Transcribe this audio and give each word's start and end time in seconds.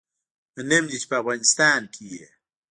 منم 0.55 0.83
دی 0.89 0.97
چې 1.01 1.07
په 1.09 1.15
افغانستان 1.21 1.81
کي 1.93 2.03
يي 2.13 2.25